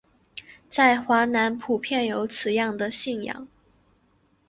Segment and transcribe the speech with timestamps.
[0.67, 3.47] 在华南普遍有此样的信仰。